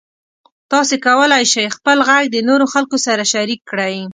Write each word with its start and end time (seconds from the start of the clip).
تاسو 0.71 0.93
کولی 1.05 1.43
شئ 1.53 1.65
خپل 1.75 1.97
غږ 2.07 2.23
د 2.31 2.37
نورو 2.49 2.65
خلکو 2.73 2.97
سره 3.05 3.23
شریک 3.33 3.61
کړئ. 3.69 3.97